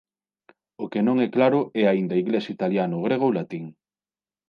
[0.83, 3.65] O que non é claro é aínda inglés, italiano, grego ou latín.